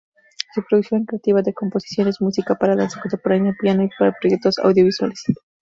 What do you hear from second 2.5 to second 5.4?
para danza contemporánea, piano y para proyectos audiovisuales.